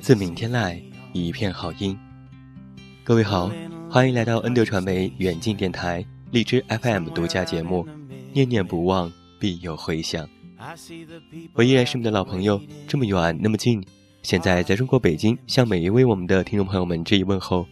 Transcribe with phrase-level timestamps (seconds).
[0.00, 1.98] 自明天籁一片好音。
[3.04, 3.52] 各位好
[3.90, 7.86] 欢迎来到恩德传媒远近电台荔枝 fm 独家节目
[8.32, 10.26] 念念不忘必有回响。
[11.52, 13.84] 我依然是你们的老朋友这么远那么近
[14.22, 17.66] 现在在中国北京向每一位我们的听众朋友们致以问候。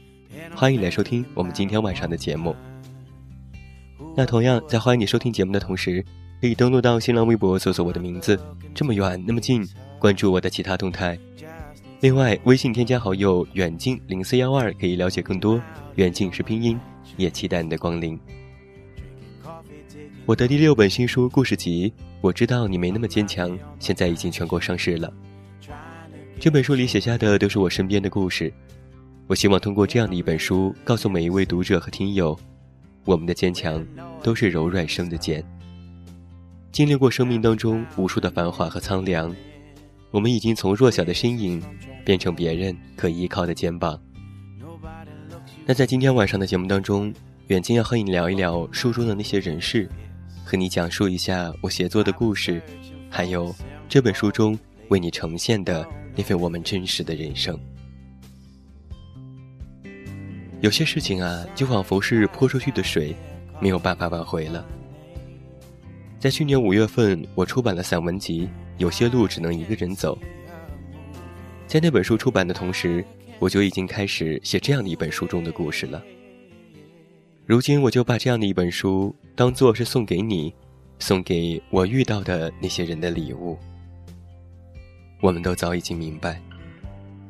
[0.55, 2.55] 欢迎来收听我们今天晚上的节目。
[4.15, 6.05] 那同样，在欢迎你收听节目的同时，
[6.41, 8.41] 可以登录到新浪微博搜索我的名字，
[8.75, 9.63] 这么远那么近，
[9.99, 11.19] 关注我的其他动态。
[12.01, 15.61] 另外，微信添加好友远近零四幺二，可以了解更多。
[15.97, 16.81] 远近是拼音，
[17.19, 18.19] 也期待你的光临。
[20.25, 25.13] 我的第六本新书故事集，我知道你没那么坚强，现在已经全国上市了。
[26.39, 28.51] 这本书里写下的都是我身边的故事。
[29.27, 32.35] 我希望通过这样的一本书，告诉每一位读者和听友，
[33.05, 33.87] 我们的坚强
[34.23, 35.45] 都是柔软生的茧。
[36.73, 39.35] 经历过生命当中无数的繁华和苍凉，
[40.13, 41.61] 我们已经从弱小的身影
[42.05, 44.01] 变成别人可依靠的肩膀。
[45.67, 47.13] 那在今天晚上的节目当中，
[47.49, 49.89] 远近要和你聊一聊书中的那些人事，
[50.45, 52.63] 和你讲述一下我写作的故事，
[53.11, 53.53] 还有
[53.89, 54.57] 这本书中
[54.89, 57.59] 为你呈现的那份我们真实的人生。
[60.61, 63.15] 有些事情啊，就仿佛是泼出去的水，
[63.61, 64.65] 没有办法挽回了。
[66.21, 68.43] 在去年五月份，我出版了散文集
[68.77, 70.15] 《有些路只能一个人走》。
[71.67, 73.03] 在那本书出版的同时，
[73.39, 76.03] 我就已经开始写这样的一本书中的故事了。
[77.47, 80.55] 如今，我就把这样的一本书当做是送给你，
[80.99, 83.57] 送给我遇到的那些人的礼物。
[85.23, 86.39] 我们都早已经明白，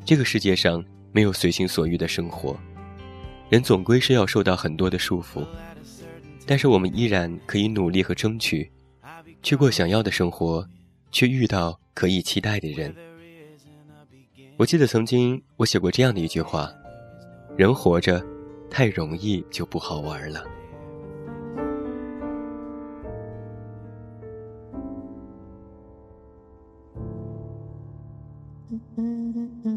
[0.03, 2.59] 这个世界上没有随心所欲的生活。
[3.49, 5.45] 人总归是要受到很多的束缚，
[6.45, 8.69] 但是我们依然可以努力和争取，
[9.41, 10.67] 去过想要的生活，
[11.11, 12.93] 去遇到可以期待的人。
[14.57, 16.71] 我记得曾经我写过这样的一句话：
[17.57, 18.23] 人活着
[18.69, 20.43] 太容易就不好玩了。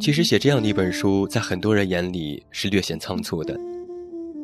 [0.01, 3.59] 其实写这样的一本书，在很多人眼里是略显仓促的，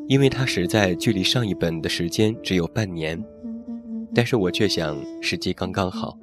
[0.09, 3.22] 因为它实在距离上一本的时间只有半年。
[4.15, 6.19] 但是我却想时机刚刚好，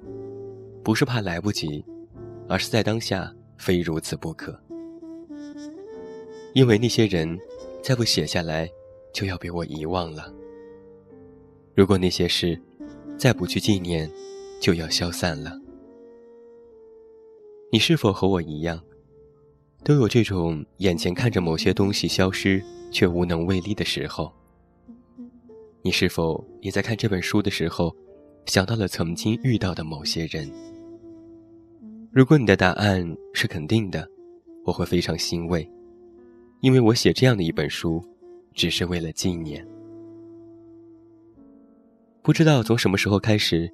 [0.83, 1.83] 不是怕来不及，
[2.47, 4.57] 而是在当下非如此不可。
[6.53, 7.37] 因为那些人，
[7.81, 8.69] 再不写下来，
[9.13, 10.23] 就要被我遗忘了；
[11.75, 12.59] 如果那些事，
[13.17, 14.09] 再不去纪念，
[14.59, 15.57] 就要消散了。
[17.71, 18.81] 你是否和我一样？
[19.83, 22.61] 都有这种眼前看着某些东西消失
[22.91, 24.33] 却无能为力的时候。
[25.87, 27.95] 你是否也在看这本书的时候，
[28.45, 30.51] 想到了曾经遇到的某些人？
[32.11, 34.05] 如果你的答案是肯定的，
[34.65, 35.65] 我会非常欣慰，
[36.59, 38.03] 因为我写这样的一本书，
[38.53, 39.65] 只是为了纪念。
[42.21, 43.71] 不知道从什么时候开始，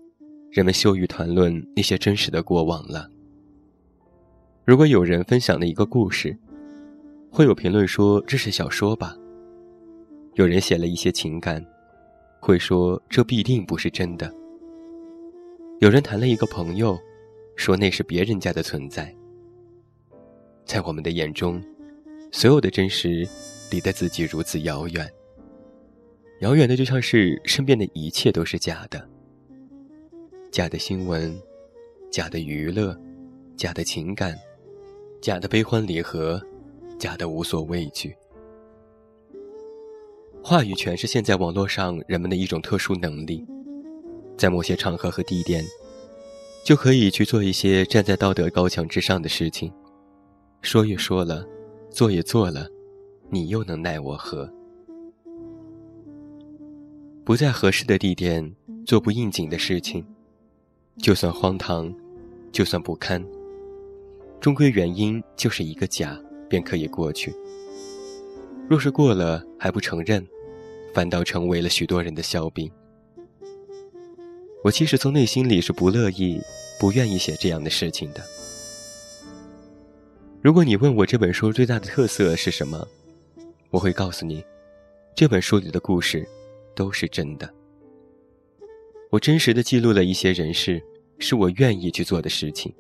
[0.52, 3.10] 人们羞于谈论那些真实的过往了。
[4.66, 6.38] 如果有人分享了一个故事，
[7.32, 9.18] 会有评论说这是小说吧；
[10.36, 11.66] 有人写了一些情感，
[12.44, 14.28] 会说这必定不是真的；
[15.80, 17.00] 有人谈了一个朋友，
[17.56, 19.16] 说那是别人家的存在。
[20.66, 21.64] 在我们的眼中，
[22.34, 23.26] 所有的真实
[23.72, 25.10] 离得自己如此遥远，
[26.42, 29.08] 遥远的就像是身边的一切都是假的，
[30.52, 31.34] 假的新闻，
[32.12, 32.94] 假的娱乐，
[33.56, 34.38] 假的情感。
[35.22, 36.46] 假的悲欢离合，
[37.00, 38.14] 假的无所畏惧。
[40.46, 43.48] 话语权是现在网络上人们的一种特殊能力，
[44.38, 45.64] 在某些场合和地点，
[46.66, 49.72] 就可以去做一些站在道德高墙之上的事情，
[50.62, 51.48] 说也说了，
[51.90, 52.68] 做也做了，
[53.30, 54.52] 你又能奈我何？
[57.24, 58.54] 不在合适的地点
[58.86, 60.06] 做不应景的事情，
[60.98, 61.92] 就算荒唐，
[62.52, 63.26] 就算不堪，
[64.42, 67.34] 终归原因就是一个假，便可以过去。
[68.70, 70.26] 若是过了还不承认，
[70.94, 72.72] 反倒成为了许多人的笑柄。
[74.64, 76.42] 我其实从内心里是不乐意、
[76.80, 78.22] 不愿意写这样的事情的。
[80.42, 82.88] 如果你问我这本书最大的特色是什么，
[83.70, 84.44] 我会告诉你，
[85.16, 86.28] 这本书里的故事。
[86.76, 87.48] 都是真的。
[89.12, 90.82] 我真实的记录了一些人事，
[91.20, 92.74] 是我愿意去做的事情。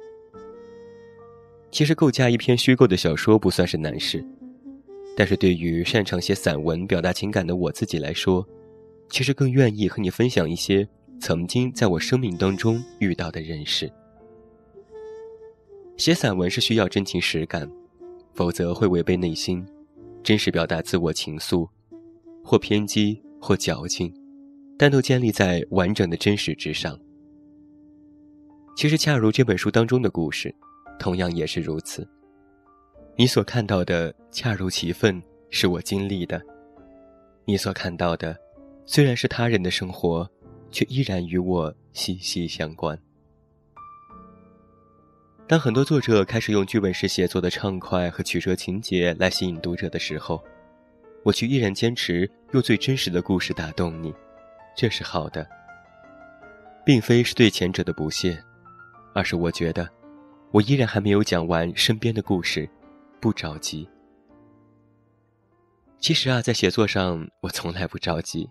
[1.69, 4.25] 其实构架一篇虚构的小说不算是难事，
[5.15, 8.45] 但是对于擅长写散文、表达情感的我自己来说，
[9.09, 10.87] 其实更愿意和你分享一些
[11.19, 13.91] 曾经在我生命当中遇到的人事。
[15.97, 17.69] 写散文是需要真情实感，
[18.33, 19.65] 否则会违背内心，
[20.23, 21.67] 真实表达自我情愫，
[22.43, 23.21] 或偏激。
[23.45, 24.09] 或矫情，
[24.77, 26.97] 但都建立在完整的真实之上。
[28.73, 30.55] 其实，恰如这本书当中的故事，
[30.97, 32.07] 同样也是如此。
[33.15, 35.21] 你所看到的恰如其分，
[35.51, 36.39] 是我经历的；
[37.45, 38.35] 你所看到的，
[38.87, 40.27] 虽然是他人的生活，
[40.71, 42.99] 却依然与我息息相关。
[45.45, 50.43] 当很多作者开始用剧本式写作的畅快和曲折情节来吸引读者的时候，
[51.21, 54.11] 我却依然坚持用最真实的故事打动你，
[54.75, 55.47] 这是好的，
[56.83, 58.43] 并非是对前者的不屑，
[59.13, 59.87] 而是我觉得，
[60.49, 62.67] 我依然还没有讲完身边的故事，
[63.23, 63.89] 不着急。
[65.97, 68.49] 其实啊，在写作上我从来不着急，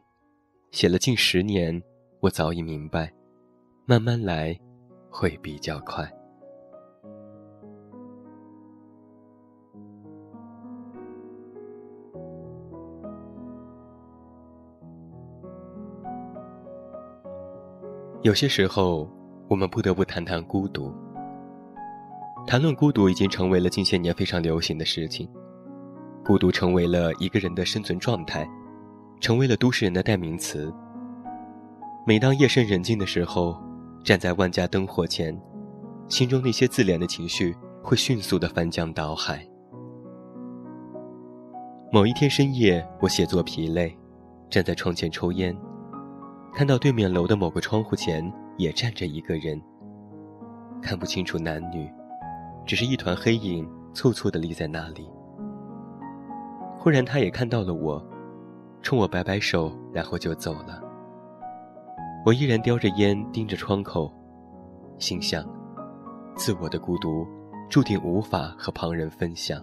[0.70, 1.82] 写了近十年，
[2.20, 3.12] 我早已明白，
[3.84, 4.58] 慢慢来，
[5.10, 6.10] 会比较快。
[18.22, 19.06] 有些时候，
[19.50, 20.90] 我们不得不谈谈孤独。
[22.47, 25.29] 谈论孤独已经成为了近些年非常流行的事情，
[26.25, 28.49] 孤独成为了一个人的生存状态，
[29.21, 30.73] 成为了都市人的代名词。
[32.06, 33.56] 每当夜深人静的时候，
[34.05, 35.41] 站在万家灯火前，
[36.09, 39.47] 心中那些自怜的情绪会迅速的翻江倒海。
[41.93, 43.97] 某一天深夜，我写作疲累，
[44.50, 45.56] 站在窗前抽烟。
[46.53, 49.59] 看到对面楼的某个窗户前也站着一个人，
[50.83, 51.89] 看不清楚男女，
[52.64, 55.09] 只是一团黑影簇簇的立在那里。
[56.79, 58.05] 忽然，他也看到了我，
[58.81, 60.82] 冲我摆摆手，然后就走了。
[62.25, 64.12] 我依然叼着烟盯着窗口，
[64.99, 65.44] 心想：
[66.35, 67.26] 自我的孤独
[67.69, 69.61] 注定无法和旁人分享。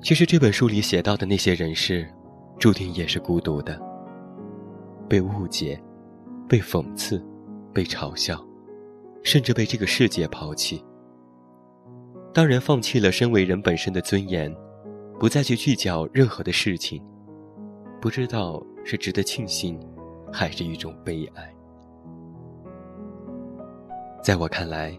[0.00, 2.08] 其实这本书里写到的那些人事，
[2.58, 3.80] 注定也是孤独的。
[5.08, 5.80] 被误解，
[6.48, 7.24] 被讽刺，
[7.72, 8.40] 被嘲笑，
[9.26, 10.84] 甚至被这个世界抛弃。
[12.32, 14.54] 当人放弃了身为人本身的尊严，
[15.18, 17.02] 不再去计较任何的事情，
[18.00, 19.80] 不知道是值得庆幸，
[20.32, 21.52] 还是一种悲哀。
[24.22, 24.96] 在我看来，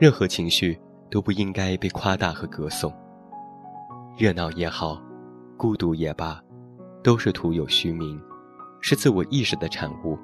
[0.00, 0.76] 任何情绪
[1.08, 2.92] 都不应该被夸大和歌颂。
[4.18, 5.00] 热闹也好，
[5.56, 6.42] 孤独也罢，
[7.04, 8.20] 都是徒有虚名。
[8.80, 10.18] 是自我意识的产物。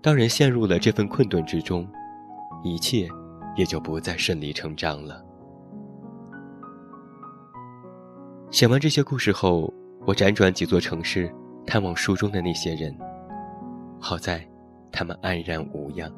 [0.00, 1.86] 当人陷入了这份困顿之中，
[2.64, 3.06] 一切
[3.56, 5.22] 也就不再顺理成章了。
[8.50, 9.72] 写完这些故事后，
[10.06, 11.30] 我辗转几座城市，
[11.66, 12.96] 探望书中的那些人。
[14.00, 14.42] 好在，
[14.90, 16.10] 他们安然无恙。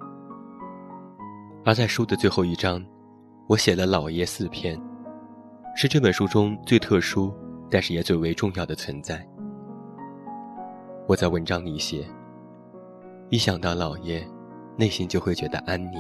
[1.64, 2.80] 而在书的最后一章，
[3.48, 4.80] 我写了老爷四篇，
[5.74, 7.34] 是这本书中最特殊，
[7.68, 9.26] 但是也最为重要的存在。
[11.08, 12.06] 我在文章里写，
[13.30, 14.24] 一想到老爷，
[14.76, 15.98] 内心就会觉得安宁。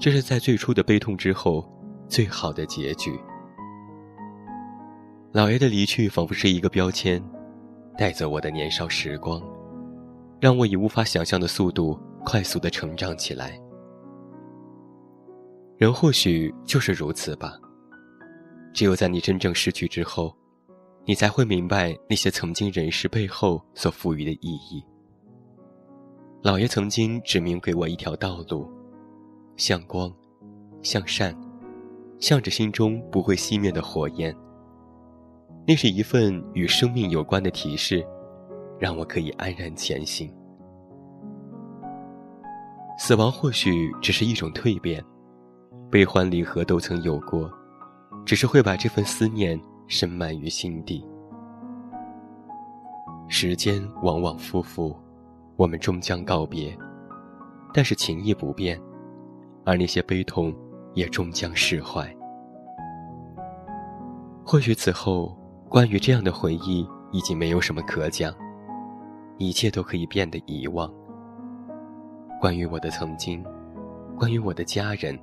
[0.00, 1.62] 这是在最初的悲痛之后，
[2.08, 3.20] 最好的结局。
[5.30, 7.22] 老爷的离去仿佛是一个标签，
[7.98, 9.42] 带走我的年少时光，
[10.40, 13.60] 让我以无法想象的速度快速的成长起来。
[15.76, 17.52] 人或许就是如此吧，
[18.72, 20.34] 只有在你真正失去之后。
[21.06, 24.84] 你才会明白那些曾经人事背后所赋予的意义。
[26.42, 28.70] 老爷曾经指明给我一条道路，
[29.60, 30.10] 向光，
[30.80, 31.38] 向善，
[32.18, 34.34] 向着心中不会熄灭的火焰。
[35.68, 38.02] 那是一份与生命有关的提示，
[38.78, 40.34] 让我可以安然前行。
[42.98, 45.04] 死亡或许只是一种蜕变，
[45.90, 47.52] 悲欢离合都曾有过，
[48.24, 51.06] 只是会把这份思念深埋于心底。
[53.28, 54.96] 时间往往夫妇，
[55.56, 56.74] 我们终将告别，
[57.74, 58.80] 但是情谊不变，
[59.70, 60.52] 而那些悲痛
[60.94, 62.04] 也终将释怀。
[64.44, 68.34] 或许此后，关于这样的回忆已经没有什么可讲，
[69.38, 70.92] 一切都可以变得遗忘。
[72.40, 73.44] 关于我的曾经，
[74.18, 75.16] 关于我的家人，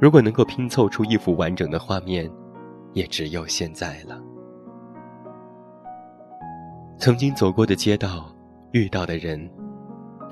[0.00, 2.28] 如果能够拼凑出一幅完整的画面，
[2.94, 4.20] 也只有现在了。
[6.98, 8.26] 曾经走过的街道，
[8.72, 9.48] 遇到的人，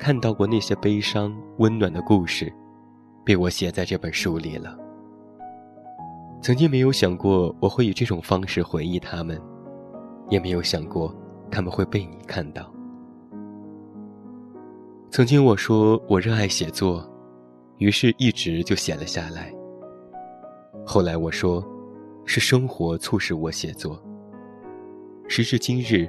[0.01, 2.53] 看到过那些悲伤温暖的故事，
[3.25, 4.79] 被我写在这本书里了。
[6.43, 9.41] 曾经没有想过我会以这种方式回忆他们，
[10.29, 11.15] 也没有想过
[11.51, 12.71] 他们会被你看到。
[15.11, 17.09] 曾经我说我热爱写作，
[17.79, 19.51] 于是一直就写了下来。
[20.85, 21.65] 后来我说，
[22.27, 23.99] 是生活促使我写作。
[25.27, 26.07] 时至今日，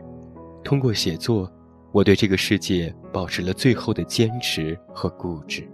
[0.66, 1.50] 通过写作，
[1.94, 5.66] 我对这个世界保持了最后的坚持和固执。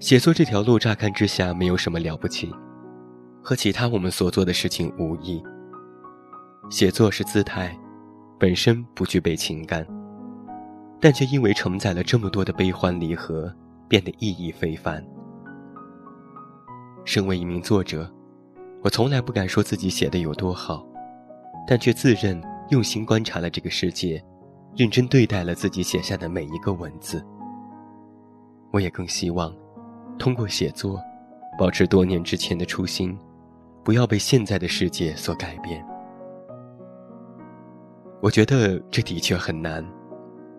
[0.00, 2.54] 写作这条路乍看之下没有什么了不起，
[3.42, 5.42] 和其他我们所做的事情无异。
[6.70, 7.76] 写作是姿态，
[8.38, 9.84] 本身不具备情感。
[11.00, 13.52] 但却因为承载了这么多的悲欢离合，
[13.88, 15.04] 变得意义非凡。
[17.04, 18.08] 身为一名作者，
[18.82, 20.84] 我从来不敢说自己写的有多好，
[21.66, 22.40] 但却自认
[22.70, 24.22] 用心观察了这个世界，
[24.76, 27.24] 认真对待了自己写下的每一个文字。
[28.72, 29.54] 我也更希望，
[30.18, 31.00] 通过写作，
[31.58, 33.16] 保持多年之前的初心，
[33.84, 35.84] 不要被现在的世界所改变。
[38.20, 39.84] 我觉得这的确很难。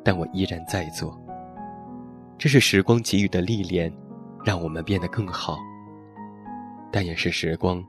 [0.02, 1.16] 但我依然在做。
[2.38, 3.94] 这是时光给予的历练，
[4.46, 5.58] 让我们变得更好。
[6.90, 7.86] 但也是时光，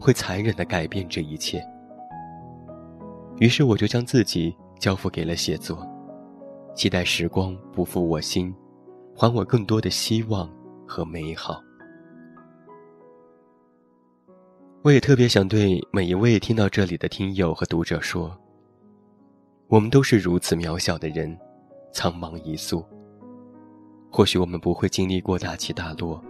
[0.00, 1.62] 会残忍的改变这一切。
[3.38, 5.86] 于是我就将自己交付给了写作，
[6.74, 8.52] 期待时光不负我心，
[9.14, 10.50] 还我更多的希望
[10.90, 11.62] 和美好。
[14.82, 18.36] 我也特别想对每一位听到这里的听友和读者说：
[19.68, 21.38] 我们都是如此渺小的人。
[21.92, 22.84] 苍茫一粟。
[24.12, 26.22] 或许我们不会经历过大起大落，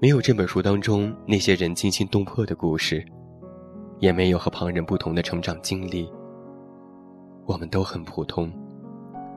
[0.00, 3.02] 没有这本书当中那些人惊心动魄的故事，
[4.00, 6.10] 也没有和旁人不同的成长经历。
[7.46, 8.52] 我们都很普通，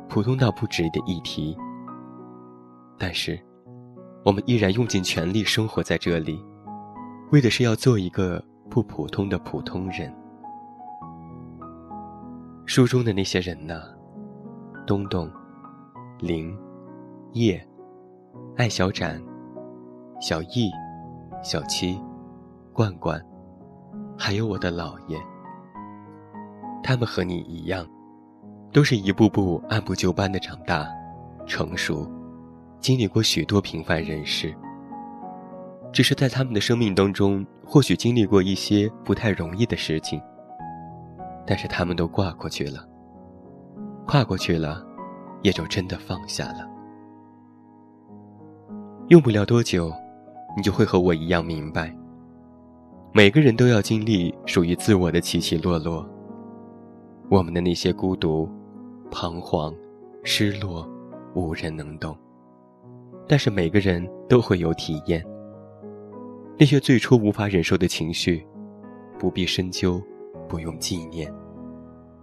[0.10, 1.58] 普通到不值得一提。
[2.98, 3.40] 但是，
[4.26, 6.42] 我们依然用尽全力生活在这里，
[7.32, 10.14] 为的是要做一个不普通的普通人。
[12.66, 13.82] 书中的那些人呢？
[14.88, 15.30] 东东、
[16.20, 16.58] 林、
[17.34, 17.62] 叶、
[18.56, 19.22] 艾小展、
[20.22, 20.72] 小易、
[21.44, 22.00] 小七、
[22.72, 23.22] 罐罐，
[24.18, 25.18] 还有我的姥爷。
[26.82, 27.86] 他们和你一样，
[28.72, 30.88] 都是一步步按部就班的长大、
[31.46, 32.10] 成熟，
[32.84, 34.54] 经历过许多平凡人事。
[35.94, 40.22] 只是在他们的生命当中，或许经历过一些不太容易的事情，
[41.48, 42.86] 但是他们都挂过去了。
[44.06, 44.86] 跨过去了，
[45.44, 46.70] 也就真的放下了。
[49.08, 49.90] 用不了多久，
[50.58, 51.96] 你就会和我一样明白。
[53.14, 56.06] 每个人都要经历属于自我的起起落落。
[57.30, 58.50] 我们的那些孤独、
[59.10, 59.74] 彷徨、
[60.26, 60.86] 失落，
[61.34, 62.18] 无人能懂。
[63.28, 65.24] 但是每个人都会有体验。
[66.58, 68.46] 那些最初无法忍受的情绪，
[69.18, 70.02] 不必深究，
[70.48, 71.34] 不用纪念。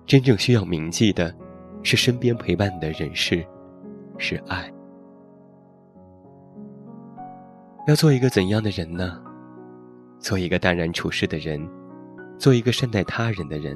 [0.06, 1.34] 真正需要铭记的。
[1.82, 3.42] 是身边陪伴的人事，
[4.18, 4.70] 是爱。
[7.86, 9.18] 要做一个怎样的人呢？
[10.18, 11.66] 做一个淡然处事的人，
[12.36, 13.74] 做一个善待他人的人。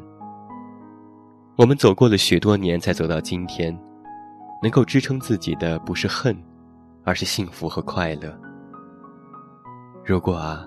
[1.57, 3.75] 我们走过了许多年，才走到今天，
[4.63, 6.37] 能够支撑自己的不是恨，
[7.05, 8.37] 而是幸福和快乐。
[10.05, 10.67] 如果啊，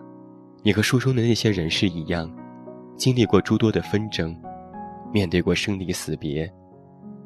[0.63, 2.32] 你和书中的那些人士一样，
[2.96, 4.36] 经历过诸多的纷争，
[5.12, 6.51] 面对过生离死别。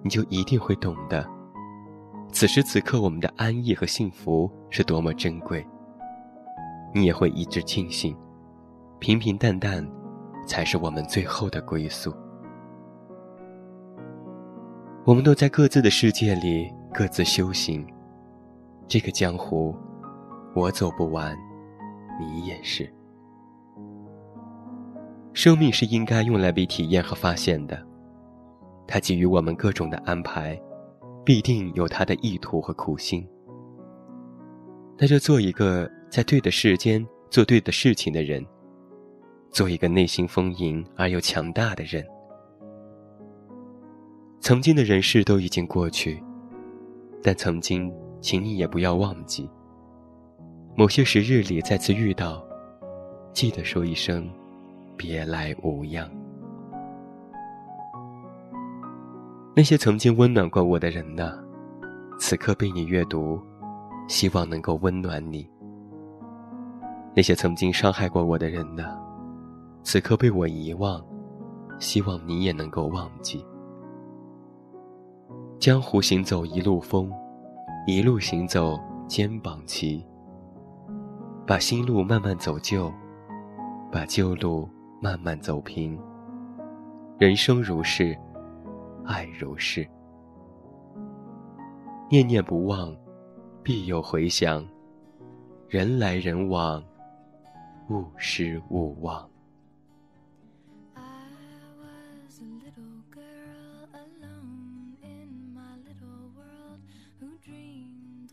[0.03, 1.23] 你就一定会懂得，
[2.31, 5.63] 此时此刻我们的安逸和幸福是多么珍贵。
[6.91, 8.17] 你也会一直庆幸，
[8.97, 9.87] 平平淡淡，
[10.47, 12.11] 才是我们最后的归宿。
[15.05, 17.85] 我们都在各自的世界里各自修行，
[18.88, 19.75] 这个江湖，
[20.55, 21.38] 我走不完，
[22.19, 22.91] 你也是。
[25.33, 27.81] 生命是应该用来被体验和发现的。
[28.85, 30.61] 它给予我们各种的安排，
[31.23, 33.25] 必定有它的意图和苦心。
[34.97, 38.45] 那就做一个在对的时间做对的事情的人，
[39.50, 42.05] 做一个内心丰盈而又强大的人。
[44.41, 46.21] 曾经的人事都已经过去，
[47.23, 47.89] 但曾经，
[48.21, 49.49] 请你也不要忘记。
[50.75, 52.41] 某些时日里再次遇到，
[53.33, 54.29] 记得说一声
[54.95, 56.09] “别来无恙”。
[59.53, 61.37] 那些曾经温暖过我的人呢？
[62.17, 63.39] 此刻被你阅读，
[64.07, 65.47] 希望能够温暖你。
[67.13, 68.97] 那些曾经伤害过我的人呢？
[69.83, 71.03] 此刻被我遗忘，
[71.79, 73.45] 希望你也能够忘记。
[75.59, 77.11] 江湖行走一路风，
[77.88, 80.05] 一路行走肩膀齐。
[81.47, 82.93] 把新路慢慢走旧，
[83.91, 84.69] 把旧路
[85.01, 86.00] 慢慢走平。
[87.17, 88.15] 人生如是，
[89.03, 89.85] 爱如是。
[92.07, 92.95] 念念不忘，
[93.63, 94.63] 必有回响。
[95.67, 96.83] 人来人往，
[97.89, 99.30] 勿失勿忘。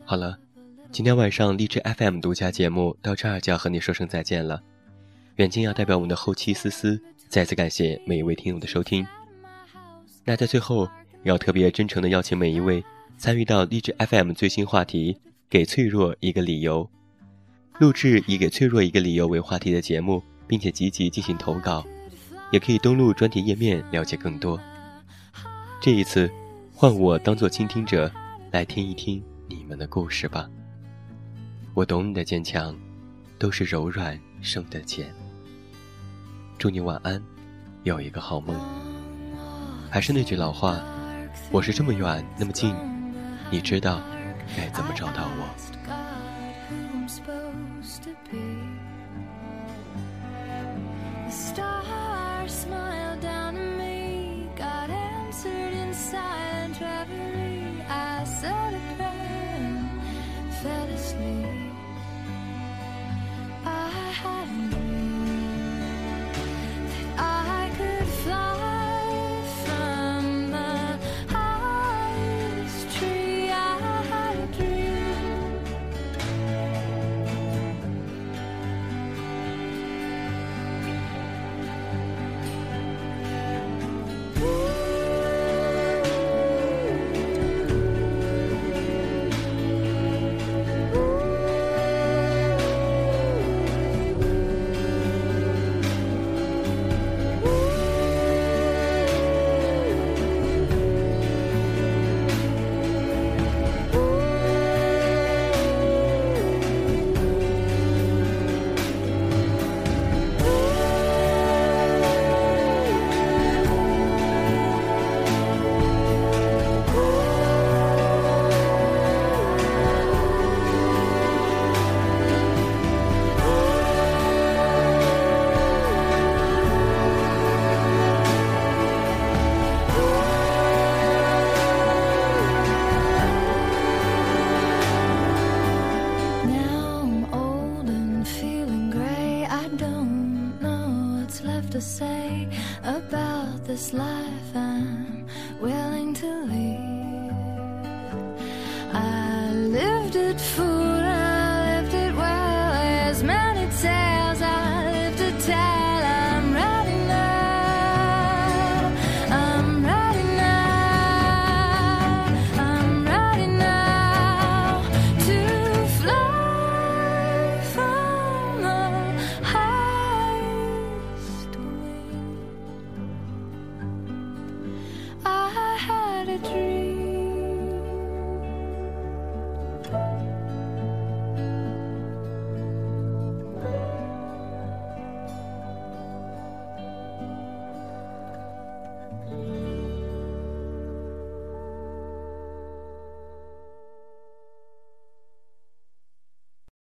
[0.09, 0.35] 好了。
[0.91, 4.59] 今天晚上荔枝 FM 独家节目到这儿就要和你说声再见了。
[5.35, 9.05] 远近要代表我们的后期思思再次感谢每一位听友的收听。
[10.25, 10.89] 那在最后
[11.21, 12.83] 要特别真诚的邀请每一位
[13.19, 15.15] 参与到荔枝 FM 最新话题
[15.47, 16.89] “给脆弱一个理由”，
[17.77, 21.85] 录制以“给脆弱一个理由”为话题的节目，并且积极进行投稿，
[22.51, 24.59] 也可以登录专题页面了解更多。
[25.79, 26.27] 这一次，
[26.73, 28.11] 换我当做倾听者，
[28.49, 30.47] 来听一听你们的故事吧。
[31.73, 32.77] 我懂你的坚强，
[33.39, 35.11] 都是柔软生的茧。
[36.59, 37.19] 祝你晚安，
[37.81, 38.55] 有一个好梦。
[39.89, 40.79] 还是那句老话，
[41.51, 42.75] 我是这么远那么近，
[43.49, 43.99] 你知道
[44.55, 47.38] 该怎么找到我。